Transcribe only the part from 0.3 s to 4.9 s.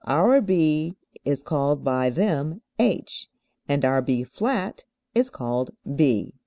B is called by them H, and our B[flat]